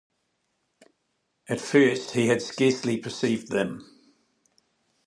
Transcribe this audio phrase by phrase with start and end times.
[1.47, 3.85] At first he had scarcely perceived them.